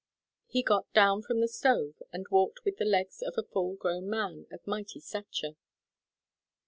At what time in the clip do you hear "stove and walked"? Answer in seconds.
1.47-2.65